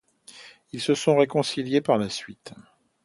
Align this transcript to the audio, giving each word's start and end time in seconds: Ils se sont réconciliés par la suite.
Ils 0.71 0.81
se 0.81 0.95
sont 0.95 1.15
réconciliés 1.17 1.79
par 1.81 1.99
la 1.99 2.09
suite. 2.09 2.53